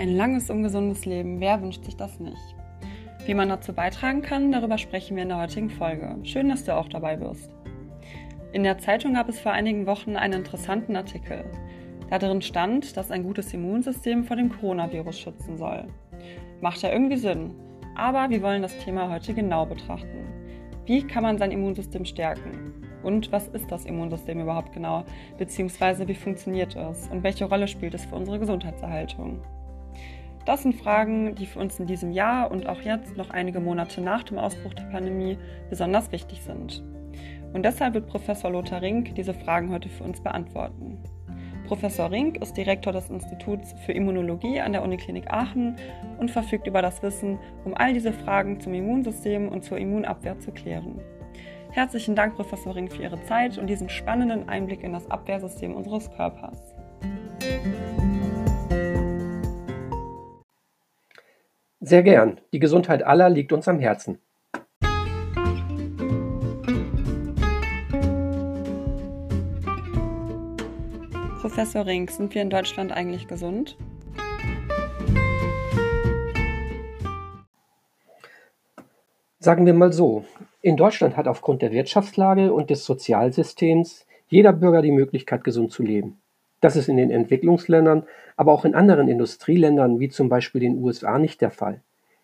[0.00, 2.56] Ein langes, ungesundes Leben, wer wünscht sich das nicht?
[3.26, 6.16] Wie man dazu beitragen kann, darüber sprechen wir in der heutigen Folge.
[6.22, 7.50] Schön, dass du auch dabei bist.
[8.54, 11.44] In der Zeitung gab es vor einigen Wochen einen interessanten Artikel.
[12.08, 15.86] Darin stand, dass ein gutes Immunsystem vor dem Coronavirus schützen soll.
[16.62, 17.50] Macht ja irgendwie Sinn.
[17.94, 20.24] Aber wir wollen das Thema heute genau betrachten.
[20.86, 22.72] Wie kann man sein Immunsystem stärken?
[23.02, 25.04] Und was ist das Immunsystem überhaupt genau?
[25.36, 27.06] Beziehungsweise wie funktioniert es?
[27.08, 29.42] Und welche Rolle spielt es für unsere Gesundheitserhaltung?
[30.46, 34.00] Das sind Fragen, die für uns in diesem Jahr und auch jetzt noch einige Monate
[34.00, 36.82] nach dem Ausbruch der Pandemie besonders wichtig sind.
[37.52, 40.98] Und deshalb wird Professor Lothar Rink diese Fragen heute für uns beantworten.
[41.66, 45.76] Professor Rink ist Direktor des Instituts für Immunologie an der Uniklinik Aachen
[46.18, 50.50] und verfügt über das Wissen, um all diese Fragen zum Immunsystem und zur Immunabwehr zu
[50.50, 51.00] klären.
[51.70, 56.10] Herzlichen Dank, Professor Rink, für Ihre Zeit und diesen spannenden Einblick in das Abwehrsystem unseres
[56.10, 56.74] Körpers.
[61.90, 62.38] Sehr gern.
[62.52, 64.20] Die Gesundheit aller liegt uns am Herzen.
[71.40, 73.76] Professor Rink, sind wir in Deutschland eigentlich gesund?
[79.40, 80.24] Sagen wir mal so,
[80.62, 85.82] in Deutschland hat aufgrund der Wirtschaftslage und des Sozialsystems jeder Bürger die Möglichkeit, gesund zu
[85.82, 86.19] leben.
[86.60, 88.04] Das ist in den Entwicklungsländern,
[88.36, 91.80] aber auch in anderen Industrieländern wie zum Beispiel den USA nicht der Fall.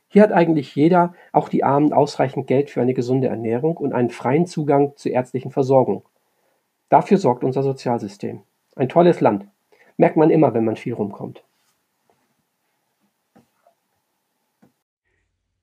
[0.08, 4.10] Hier hat eigentlich jeder, auch die Armen, ausreichend Geld für eine gesunde Ernährung und einen
[4.10, 6.04] freien Zugang zur ärztlichen Versorgung.
[6.88, 8.42] Dafür sorgt unser Sozialsystem.
[8.76, 9.46] Ein tolles Land.
[9.96, 11.42] Merkt man immer, wenn man viel rumkommt.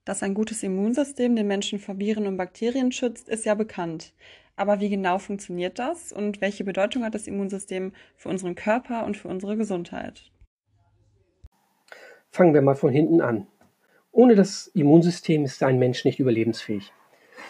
[0.05, 4.11] Dass ein gutes Immunsystem den Menschen vor Viren und Bakterien schützt, ist ja bekannt.
[4.55, 9.17] Aber wie genau funktioniert das und welche Bedeutung hat das Immunsystem für unseren Körper und
[9.17, 10.29] für unsere Gesundheit?
[12.29, 13.47] Fangen wir mal von hinten an.
[14.11, 16.93] Ohne das Immunsystem ist ein Mensch nicht überlebensfähig.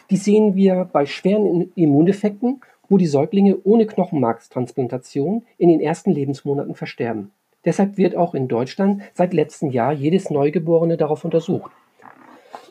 [0.10, 6.76] Dies sehen wir bei schweren Immundefekten, wo die Säuglinge ohne Knochenmarkstransplantation in den ersten Lebensmonaten
[6.76, 7.32] versterben.
[7.66, 11.72] Deshalb wird auch in Deutschland seit letztem Jahr jedes Neugeborene darauf untersucht.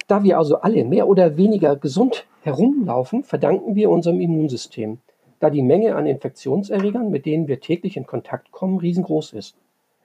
[0.07, 4.99] Da wir also alle mehr oder weniger gesund herumlaufen, verdanken wir unserem Immunsystem,
[5.41, 9.57] da die Menge an Infektionserregern, mit denen wir täglich in Kontakt kommen, riesengroß ist.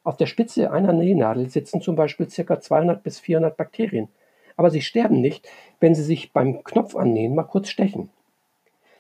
[0.04, 2.60] Auf der Spitze einer Nähnadel sitzen zum Beispiel ca.
[2.60, 4.08] 200 bis 400 Bakterien,
[4.56, 5.48] aber sie sterben nicht,
[5.80, 8.10] wenn sie sich beim Knopf annähen mal kurz stechen.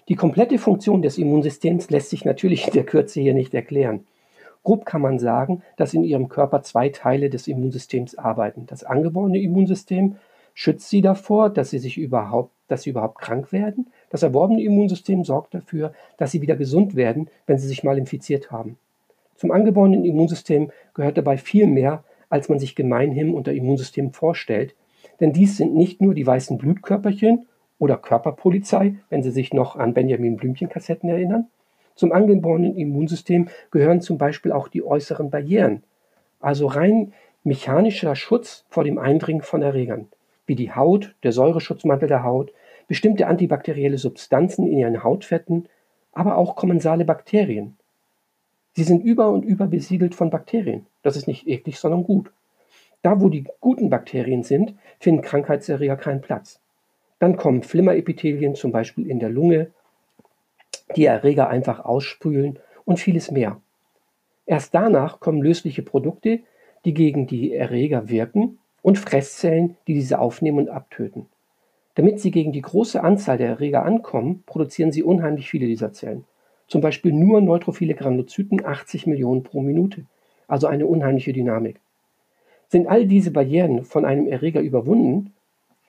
[0.10, 4.06] Die komplette Funktion des Immunsystems lässt sich natürlich in der Kürze hier nicht erklären.
[4.64, 8.66] Grob kann man sagen, dass in Ihrem Körper zwei Teile des Immunsystems arbeiten.
[8.68, 10.18] Das angeborene Immunsystem
[10.60, 13.92] schützt sie davor, dass sie sich überhaupt, dass sie überhaupt krank werden.
[14.10, 18.50] Das erworbene Immunsystem sorgt dafür, dass sie wieder gesund werden, wenn sie sich mal infiziert
[18.50, 18.80] haben.
[19.36, 24.74] Zum angeborenen Immunsystem gehört dabei viel mehr, als man sich gemeinhin unter Immunsystem vorstellt,
[25.20, 27.46] denn dies sind nicht nur die weißen Blutkörperchen
[27.78, 31.50] oder Körperpolizei, wenn Sie sich noch an Benjamin Blümchen-Kassetten erinnern.
[31.94, 35.84] Zum angeborenen Immunsystem gehören zum Beispiel auch die äußeren Barrieren,
[36.40, 37.14] also rein
[37.44, 40.08] mechanischer Schutz vor dem Eindringen von Erregern
[40.48, 42.52] wie die Haut, der Säureschutzmantel der Haut,
[42.88, 45.68] bestimmte antibakterielle Substanzen in ihren Hautfetten,
[46.14, 47.78] aber auch kommensale Bakterien.
[48.74, 50.86] Sie sind über und über besiedelt von Bakterien.
[51.04, 52.32] Das ist nicht eklig, sondern gut.
[53.02, 56.60] Da, wo die guten Bakterien sind, finden Krankheitserreger keinen Platz.
[57.20, 59.72] Dann kommen Flimmerepithelien, zum Beispiel in der Lunge,
[60.96, 63.60] die Erreger einfach ausspülen und vieles mehr.
[64.46, 66.40] Erst danach kommen lösliche Produkte,
[66.86, 71.26] die gegen die Erreger wirken und Fresszellen, die diese aufnehmen und abtöten.
[71.96, 76.24] Damit sie gegen die große Anzahl der Erreger ankommen, produzieren sie unheimlich viele dieser Zellen.
[76.70, 80.06] Zum Beispiel nur neutrophile Granulozyten 80 Millionen pro Minute,
[80.48, 81.82] also eine unheimliche Dynamik.
[82.70, 85.34] Sind all diese Barrieren von einem Erreger überwunden,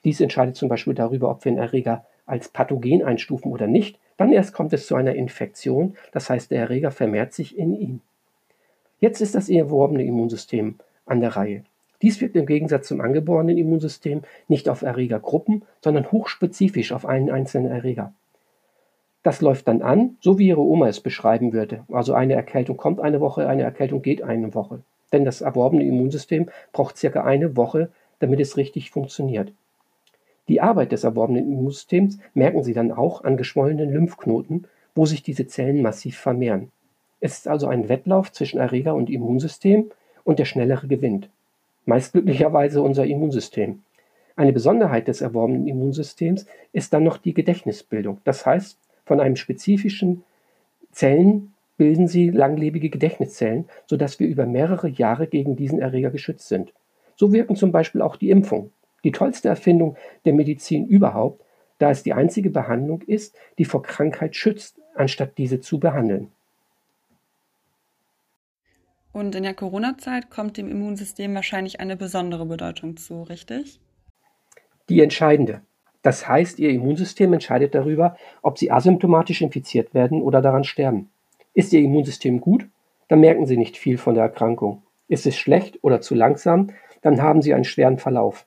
[0.03, 4.33] dies entscheidet zum Beispiel darüber, ob wir einen Erreger als Pathogen einstufen oder nicht, dann
[4.33, 8.01] erst kommt es zu einer Infektion, das heißt der Erreger vermehrt sich in ihm.
[8.99, 11.63] Jetzt ist das erworbene Immunsystem an der Reihe.
[12.03, 17.71] Dies wirkt im Gegensatz zum angeborenen Immunsystem nicht auf Erregergruppen, sondern hochspezifisch auf einen einzelnen
[17.71, 18.13] Erreger.
[19.25, 21.85] Das läuft dann an, so wie Ihre Oma es beschreiben würde.
[21.91, 24.81] Also eine Erkältung kommt eine Woche, eine Erkältung geht eine Woche.
[25.13, 27.91] Denn das erworbene Immunsystem braucht circa eine Woche,
[28.21, 29.53] damit es richtig funktioniert.
[30.47, 35.47] Die Arbeit des erworbenen Immunsystems merken Sie dann auch an geschwollenen Lymphknoten, wo sich diese
[35.47, 36.71] Zellen massiv vermehren.
[37.21, 39.91] Es ist also ein Wettlauf zwischen Erreger und Immunsystem
[40.25, 41.29] und der Schnellere gewinnt
[41.89, 43.81] meist glücklicherweise unser Immunsystem.
[44.37, 48.21] Eine Besonderheit des erworbenen Immunsystems ist dann noch die Gedächtnisbildung.
[48.25, 50.23] Das heißt, von einem spezifischen
[50.93, 56.75] Zellen bilden sie langlebige Gedächtniszellen, sodass wir über mehrere Jahre gegen diesen Erreger geschützt sind.
[57.17, 58.71] So wirken zum Beispiel auch die Impfungen.
[59.03, 59.97] Die tollste Erfindung
[60.27, 61.43] der Medizin überhaupt,
[61.79, 66.33] da es die einzige Behandlung ist, die vor Krankheit schützt, anstatt diese zu behandeln.
[69.19, 73.81] Und in der Corona-Zeit kommt dem Immunsystem wahrscheinlich eine besondere Bedeutung zu, richtig?
[74.89, 75.63] Die entscheidende.
[76.03, 81.11] Das heißt, Ihr Immunsystem entscheidet darüber, ob Sie asymptomatisch infiziert werden oder daran sterben.
[81.53, 82.69] Ist Ihr Immunsystem gut,
[83.09, 84.85] dann merken Sie nicht viel von der Erkrankung.
[85.09, 86.69] Ist es schlecht oder zu langsam,
[87.03, 88.47] dann haben Sie einen schweren Verlauf.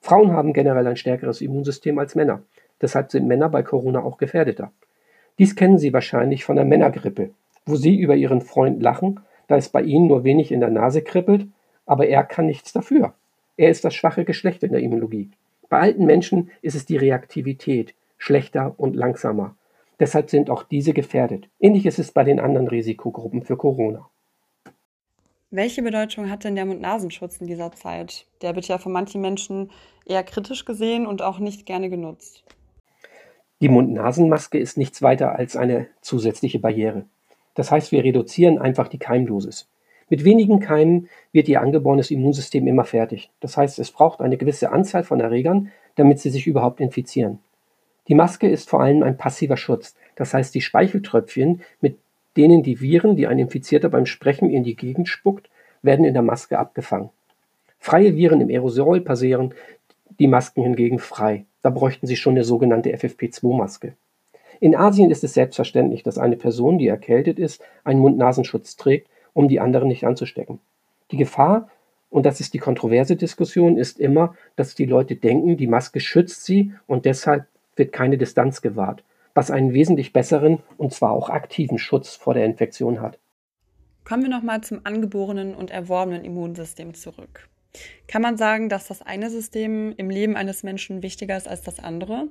[0.00, 2.40] Frauen haben generell ein stärkeres Immunsystem als Männer.
[2.80, 4.72] Deshalb sind Männer bei Corona auch gefährdeter.
[5.38, 7.32] Dies kennen Sie wahrscheinlich von der Männergrippe,
[7.66, 11.02] wo Sie über Ihren Freund lachen, da es bei Ihnen nur wenig in der Nase
[11.02, 11.46] kribbelt,
[11.86, 13.14] aber er kann nichts dafür.
[13.56, 15.30] Er ist das schwache Geschlecht in der Immunologie.
[15.68, 19.56] Bei alten Menschen ist es die Reaktivität, schlechter und langsamer.
[19.98, 21.48] Deshalb sind auch diese gefährdet.
[21.58, 24.08] Ähnlich ist es bei den anderen Risikogruppen für Corona.
[25.50, 28.26] Welche Bedeutung hat denn der Mund-Nasenschutz in dieser Zeit?
[28.42, 29.70] Der wird ja von manchen Menschen
[30.04, 32.44] eher kritisch gesehen und auch nicht gerne genutzt.
[33.62, 37.06] Die Mund-Nasen-Maske ist nichts weiter als eine zusätzliche Barriere.
[37.56, 39.66] Das heißt, wir reduzieren einfach die Keimdosis.
[40.08, 43.30] Mit wenigen Keimen wird Ihr angeborenes Immunsystem immer fertig.
[43.40, 47.40] Das heißt, es braucht eine gewisse Anzahl von Erregern, damit sie sich überhaupt infizieren.
[48.06, 49.96] Die Maske ist vor allem ein passiver Schutz.
[50.14, 51.98] Das heißt, die Speicheltröpfchen, mit
[52.36, 55.48] denen die Viren, die ein Infizierter beim Sprechen in die Gegend spuckt,
[55.82, 57.10] werden in der Maske abgefangen.
[57.80, 59.54] Freie Viren im Aerosol passieren
[60.18, 61.46] die Masken hingegen frei.
[61.62, 63.94] Da bräuchten Sie schon eine sogenannte FFP2-Maske.
[64.60, 69.48] In Asien ist es selbstverständlich, dass eine Person, die erkältet ist, einen Mund-Nasenschutz trägt, um
[69.48, 70.60] die anderen nicht anzustecken.
[71.10, 71.68] Die Gefahr,
[72.10, 76.44] und das ist die kontroverse Diskussion, ist immer, dass die Leute denken, die Maske schützt
[76.44, 79.04] sie und deshalb wird keine Distanz gewahrt,
[79.34, 83.18] was einen wesentlich besseren und zwar auch aktiven Schutz vor der Infektion hat.
[84.04, 87.48] Kommen wir nochmal zum angeborenen und erworbenen Immunsystem zurück.
[88.08, 91.80] Kann man sagen, dass das eine System im Leben eines Menschen wichtiger ist als das
[91.80, 92.28] andere?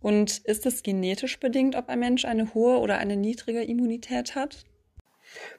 [0.00, 4.64] Und ist es genetisch bedingt, ob ein Mensch eine hohe oder eine niedrige Immunität hat?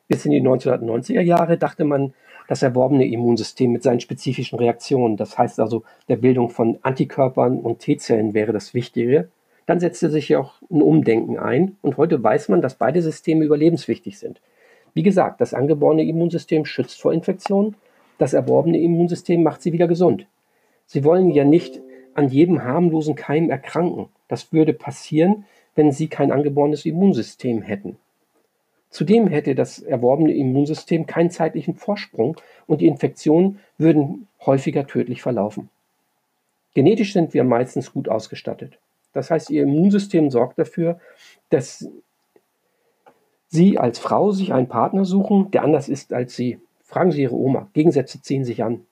[0.07, 2.13] Bis in die 1990er Jahre dachte man,
[2.47, 7.79] das erworbene Immunsystem mit seinen spezifischen Reaktionen, das heißt also der Bildung von Antikörpern und
[7.79, 9.29] T-Zellen wäre das Wichtige.
[9.67, 13.45] Dann setzte sich ja auch ein Umdenken ein und heute weiß man, dass beide Systeme
[13.45, 14.41] überlebenswichtig sind.
[14.95, 17.75] Wie gesagt, das angeborene Immunsystem schützt vor Infektionen,
[18.17, 20.25] das erworbene Immunsystem macht sie wieder gesund.
[20.87, 21.79] Sie wollen ja nicht
[22.19, 24.09] an jedem harmlosen Keim erkranken.
[24.27, 25.45] Das würde passieren,
[25.75, 27.97] wenn sie kein angeborenes Immunsystem hätten.
[28.89, 32.35] Zudem hätte das erworbene Immunsystem keinen zeitlichen Vorsprung
[32.67, 35.69] und die Infektionen würden häufiger tödlich verlaufen.
[36.73, 38.79] Genetisch sind wir meistens gut ausgestattet.
[39.13, 40.99] Das heißt, Ihr Immunsystem sorgt dafür,
[41.49, 41.87] dass
[43.47, 46.59] Sie als Frau sich einen Partner suchen, der anders ist als Sie.
[46.83, 47.69] Fragen Sie Ihre Oma.
[47.73, 48.85] Gegensätze ziehen sich an.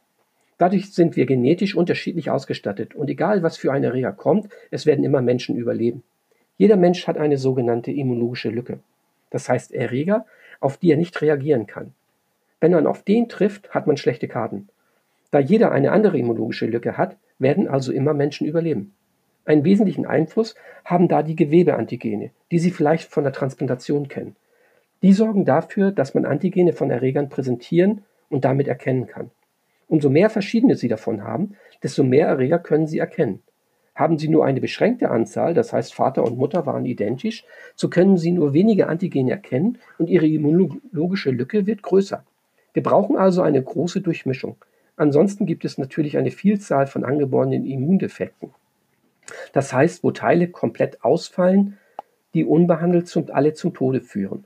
[0.57, 5.06] Dadurch sind wir genetisch unterschiedlich ausgestattet und egal was für ein Erreger kommt, es werden
[5.06, 6.04] immer Menschen überleben.
[6.57, 8.80] Jeder Mensch hat eine sogenannte immunologische Lücke.
[9.30, 10.25] Das heißt Erreger,
[10.59, 11.94] auf die er nicht reagieren kann.
[12.59, 14.69] Wenn man auf den trifft, hat man schlechte Karten.
[15.30, 18.94] Da jeder eine andere immunologische Lücke hat, werden also immer Menschen überleben.
[19.45, 24.36] Einen wesentlichen Einfluss haben da die Gewebeantigene, die Sie vielleicht von der Transplantation kennen.
[25.04, 29.30] Die sorgen dafür, dass man Antigene von Erregern präsentieren und damit erkennen kann.
[29.87, 33.41] Umso mehr verschiedene Sie davon haben, desto mehr Erreger können Sie erkennen.
[33.95, 38.17] Haben Sie nur eine beschränkte Anzahl, das heißt Vater und Mutter waren identisch, so können
[38.17, 42.23] Sie nur wenige Antigene erkennen und Ihre immunologische Lücke wird größer.
[42.73, 44.57] Wir brauchen also eine große Durchmischung.
[44.97, 48.51] Ansonsten gibt es natürlich eine Vielzahl von angeborenen Immundefekten.
[49.53, 51.77] Das heißt, wo Teile komplett ausfallen,
[52.33, 54.45] die unbehandelt zum, alle zum Tode führen.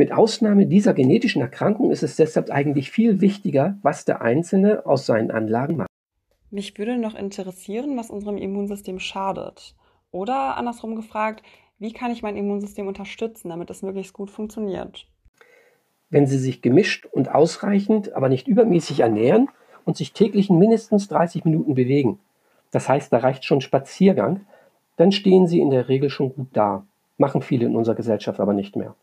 [0.00, 5.04] Mit Ausnahme dieser genetischen Erkrankung ist es deshalb eigentlich viel wichtiger, was der Einzelne aus
[5.04, 5.90] seinen Anlagen macht.
[6.50, 9.74] Mich würde noch interessieren, was unserem Immunsystem schadet.
[10.10, 11.42] Oder andersrum gefragt,
[11.78, 15.06] wie kann ich mein Immunsystem unterstützen, damit es möglichst gut funktioniert?
[16.08, 19.50] Wenn Sie sich gemischt und ausreichend, aber nicht übermäßig ernähren
[19.84, 22.18] und sich täglich mindestens 30 Minuten bewegen,
[22.70, 24.46] das heißt, da reicht schon Spaziergang,
[24.96, 26.86] dann stehen Sie in der Regel schon gut da.
[27.18, 28.94] Machen viele in unserer Gesellschaft aber nicht mehr.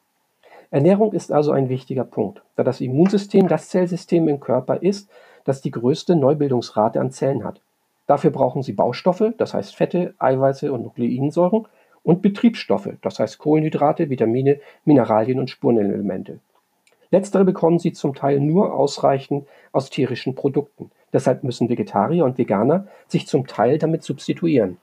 [0.69, 5.09] Ernährung ist also ein wichtiger Punkt, da das Immunsystem das Zellsystem im Körper ist,
[5.45, 7.61] das die größte Neubildungsrate an Zellen hat.
[8.05, 11.67] Dafür brauchen sie Baustoffe, das heißt Fette, Eiweiße und Nukleinsäuren,
[12.03, 16.39] und Betriebsstoffe, das heißt Kohlenhydrate, Vitamine, Mineralien und Spurenelemente.
[17.11, 20.91] Letztere bekommen sie zum Teil nur ausreichend aus tierischen Produkten.
[21.11, 24.77] Deshalb müssen Vegetarier und Veganer sich zum Teil damit substituieren.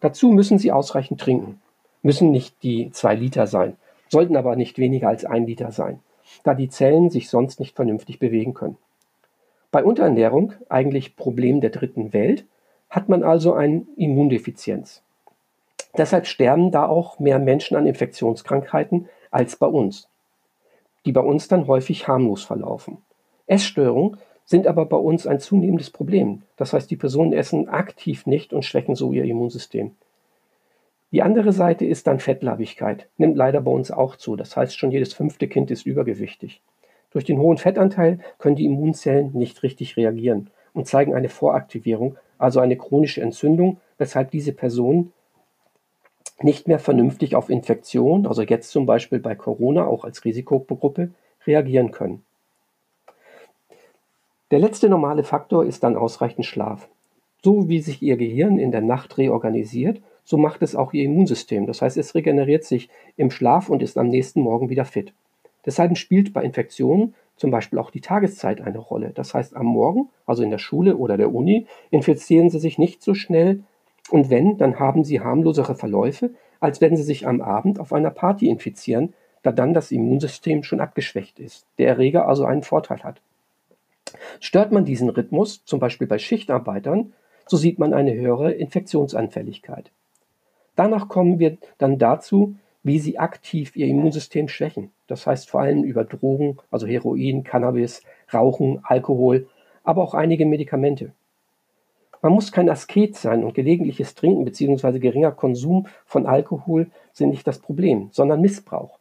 [0.00, 1.60] Dazu müssen sie ausreichend trinken.
[2.02, 3.76] Müssen nicht die zwei Liter sein,
[4.10, 6.00] sollten aber nicht weniger als ein Liter sein,
[6.42, 8.76] da die Zellen sich sonst nicht vernünftig bewegen können.
[9.70, 12.44] Bei Unterernährung, eigentlich Problem der dritten Welt,
[12.90, 15.02] hat man also eine Immundefizienz.
[15.96, 20.08] Deshalb sterben da auch mehr Menschen an Infektionskrankheiten als bei uns,
[21.04, 22.98] die bei uns dann häufig harmlos verlaufen.
[23.46, 26.42] Essstörungen sind aber bei uns ein zunehmendes Problem.
[26.56, 29.92] Das heißt, die Personen essen aktiv nicht und schwächen so ihr Immunsystem.
[31.12, 34.36] Die andere Seite ist dann Fettleibigkeit, nimmt leider bei uns auch zu.
[34.36, 36.62] Das heißt, schon jedes fünfte Kind ist übergewichtig.
[37.10, 42.60] Durch den hohen Fettanteil können die Immunzellen nicht richtig reagieren und zeigen eine Voraktivierung, also
[42.60, 45.12] eine chronische Entzündung, weshalb diese Personen
[46.40, 51.10] nicht mehr vernünftig auf Infektion, also jetzt zum Beispiel bei Corona auch als Risikogruppe,
[51.46, 52.22] reagieren können.
[54.50, 56.88] Der letzte normale Faktor ist dann ausreichend Schlaf.
[57.42, 60.00] So wie sich Ihr Gehirn in der Nacht reorganisiert,
[60.30, 61.66] so macht es auch Ihr Immunsystem.
[61.66, 65.12] Das heißt, es regeneriert sich im Schlaf und ist am nächsten Morgen wieder fit.
[65.66, 69.10] Deshalb spielt bei Infektionen zum Beispiel auch die Tageszeit eine Rolle.
[69.12, 73.02] Das heißt, am Morgen, also in der Schule oder der Uni, infizieren Sie sich nicht
[73.02, 73.64] so schnell
[74.08, 78.10] und wenn, dann haben Sie harmlosere Verläufe, als wenn Sie sich am Abend auf einer
[78.10, 83.20] Party infizieren, da dann das Immunsystem schon abgeschwächt ist, der Erreger also einen Vorteil hat.
[84.38, 87.14] Stört man diesen Rhythmus, zum Beispiel bei Schichtarbeitern,
[87.48, 89.90] so sieht man eine höhere Infektionsanfälligkeit.
[90.80, 94.92] Danach kommen wir dann dazu, wie sie aktiv ihr Immunsystem schwächen.
[95.08, 99.46] Das heißt vor allem über Drogen, also Heroin, Cannabis, Rauchen, Alkohol,
[99.84, 101.12] aber auch einige Medikamente.
[102.22, 105.00] Man muss kein Asket sein und gelegentliches Trinken bzw.
[105.00, 108.98] geringer Konsum von Alkohol sind nicht das Problem, sondern Missbrauch.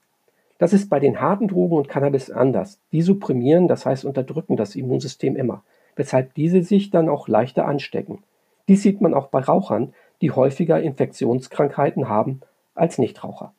[0.57, 2.81] Das ist bei den harten Drogen und Cannabis anders.
[2.91, 5.63] Die supprimieren, das heißt unterdrücken das Immunsystem immer,
[5.95, 8.21] weshalb diese sich dann auch leichter anstecken.
[8.67, 12.41] Dies sieht man auch bei Rauchern, die häufiger Infektionskrankheiten haben
[12.75, 13.53] als Nichtraucher.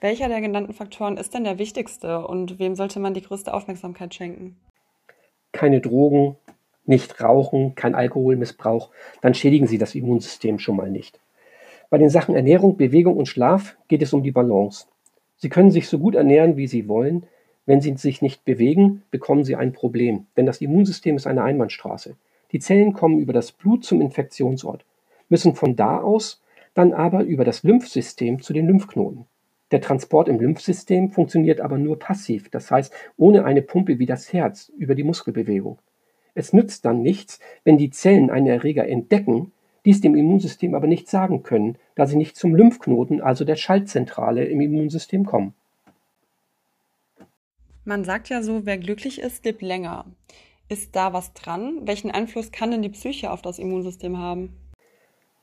[0.00, 4.14] Welcher der genannten Faktoren ist denn der wichtigste und wem sollte man die größte Aufmerksamkeit
[4.14, 4.56] schenken?
[5.52, 6.36] Keine Drogen,
[6.86, 11.20] nicht rauchen, kein Alkoholmissbrauch, dann schädigen Sie das Immunsystem schon mal nicht.
[11.90, 14.86] Bei den Sachen Ernährung, Bewegung und Schlaf geht es um die Balance.
[15.36, 17.24] Sie können sich so gut ernähren, wie Sie wollen.
[17.66, 22.16] Wenn Sie sich nicht bewegen, bekommen Sie ein Problem, denn das Immunsystem ist eine Einbahnstraße.
[22.52, 24.84] Die Zellen kommen über das Blut zum Infektionsort
[25.30, 26.42] müssen von da aus
[26.74, 29.26] dann aber über das Lymphsystem zu den Lymphknoten.
[29.70, 34.32] Der Transport im Lymphsystem funktioniert aber nur passiv, das heißt ohne eine Pumpe wie das
[34.32, 35.78] Herz über die Muskelbewegung.
[36.34, 39.52] Es nützt dann nichts, wenn die Zellen einen Erreger entdecken,
[39.84, 44.44] dies dem Immunsystem aber nicht sagen können, da sie nicht zum Lymphknoten, also der Schaltzentrale
[44.44, 45.54] im Immunsystem kommen.
[47.84, 50.04] Man sagt ja so, wer glücklich ist, lebt länger.
[50.68, 51.80] Ist da was dran?
[51.86, 54.54] Welchen Einfluss kann denn die Psyche auf das Immunsystem haben?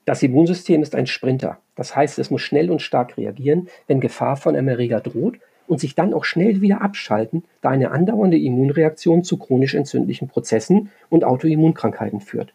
[0.08, 1.58] Das Immunsystem ist ein Sprinter.
[1.76, 5.38] Das heißt, es muss schnell und stark reagieren, wenn Gefahr von einem Erreger droht
[5.68, 10.92] und sich dann auch schnell wieder abschalten, da eine andauernde Immunreaktion zu chronisch entzündlichen Prozessen
[11.10, 12.54] und Autoimmunkrankheiten führt.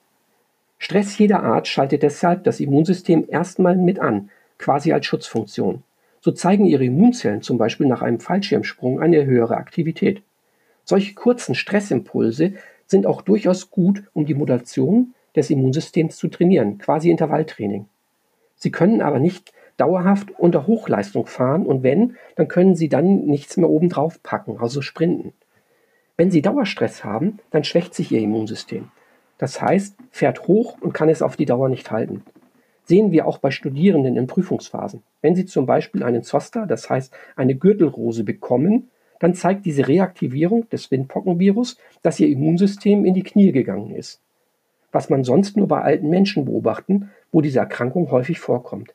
[0.78, 5.82] Stress jeder Art schaltet deshalb das Immunsystem erstmal mit an, quasi als Schutzfunktion.
[6.22, 10.22] So zeigen ihre Immunzellen zum Beispiel nach einem Fallschirmsprung eine höhere Aktivität.
[10.84, 12.54] Solche kurzen Stressimpulse
[12.86, 17.86] sind auch durchaus gut, um die Modulation des Immunsystems zu trainieren, quasi Intervalltraining.
[18.56, 23.56] Sie können aber nicht dauerhaft unter Hochleistung fahren und wenn, dann können Sie dann nichts
[23.56, 25.32] mehr obendrauf packen, also sprinten.
[26.16, 28.90] Wenn Sie Dauerstress haben, dann schwächt sich Ihr Immunsystem.
[29.38, 32.22] Das heißt, fährt hoch und kann es auf die Dauer nicht halten.
[32.84, 35.02] Sehen wir auch bei Studierenden in Prüfungsphasen.
[35.20, 40.68] Wenn sie zum Beispiel einen Zoster, das heißt eine Gürtelrose bekommen, dann zeigt diese Reaktivierung
[40.68, 44.20] des Windpockenvirus, dass ihr Immunsystem in die Knie gegangen ist
[44.92, 48.94] was man sonst nur bei alten Menschen beobachten, wo diese Erkrankung häufig vorkommt.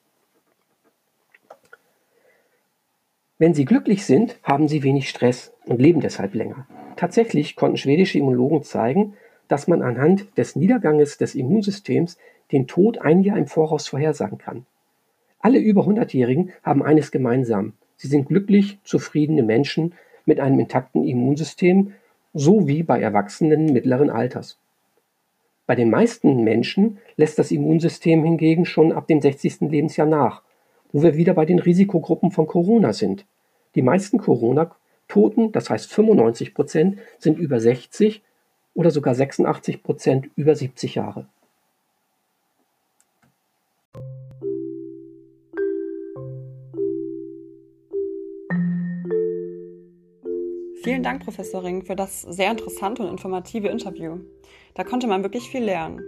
[3.39, 6.67] Wenn sie glücklich sind, haben sie wenig Stress und leben deshalb länger.
[6.95, 9.13] Tatsächlich konnten schwedische Immunologen zeigen,
[9.47, 12.17] dass man anhand des Niederganges des Immunsystems
[12.51, 14.65] den Tod ein Jahr im Voraus vorhersagen kann.
[15.39, 17.73] Alle über 100-Jährigen haben eines gemeinsam.
[17.95, 19.93] Sie sind glücklich, zufriedene Menschen
[20.25, 21.93] mit einem intakten Immunsystem,
[22.33, 24.57] so wie bei Erwachsenen mittleren Alters.
[25.67, 29.69] Bei den meisten Menschen lässt das Immunsystem hingegen schon ab dem 60.
[29.69, 30.41] Lebensjahr nach,
[30.93, 33.25] wo wir wieder bei den Risikogruppen von Corona sind.
[33.75, 38.23] Die meisten Corona-Toten, das heißt 95 Prozent, sind über 60
[38.73, 41.27] oder sogar 86 Prozent über 70 Jahre.
[50.87, 54.19] Vielen Dank, Professor Ring, für das sehr interessante und informative Interview.
[54.73, 55.99] Da konnte man wirklich viel lernen.